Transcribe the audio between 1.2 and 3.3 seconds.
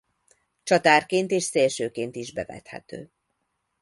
és szélsőként is bevethető.